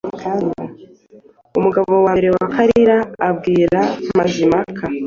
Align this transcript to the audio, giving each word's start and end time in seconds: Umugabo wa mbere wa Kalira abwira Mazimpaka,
Umugabo 1.57 1.93
wa 2.05 2.11
mbere 2.17 2.29
wa 2.35 2.45
Kalira 2.53 2.97
abwira 3.27 3.79
Mazimpaka, 4.17 4.83